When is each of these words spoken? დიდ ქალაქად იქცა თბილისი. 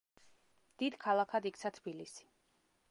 დიდ 0.83 0.97
ქალაქად 1.05 1.49
იქცა 1.53 1.75
თბილისი. 1.79 2.31